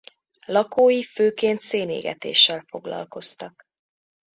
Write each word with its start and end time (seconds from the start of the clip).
Lakói 0.45 1.03
főként 1.03 1.59
szénégetéssel 1.61 2.63
foglalkoztak. 2.67 3.65